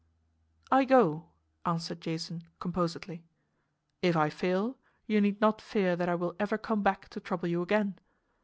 "I 0.71 0.83
go," 0.85 1.25
answered 1.63 2.01
Jason 2.01 2.45
composedly. 2.59 3.23
"If 4.01 4.17
I 4.17 4.31
fail, 4.31 4.79
you 5.05 5.21
need 5.21 5.39
not 5.39 5.61
fear 5.61 5.95
that 5.95 6.09
I 6.09 6.15
will 6.15 6.33
ever 6.39 6.57
come 6.57 6.81
back 6.81 7.07
to 7.09 7.19
trouble 7.19 7.47
you 7.49 7.61
again. 7.61 7.99